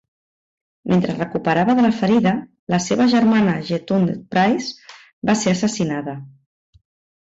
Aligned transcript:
Mentre 0.91 1.11
es 1.15 1.19
recuperava 1.19 1.75
de 1.81 1.85
la 1.87 1.91
ferida, 1.99 2.33
la 2.77 2.81
seva 2.87 3.09
germana 3.13 3.57
Yetunde 3.71 4.19
Price 4.35 5.01
va 5.33 5.41
ser 5.47 5.59
assassinada. 5.59 6.23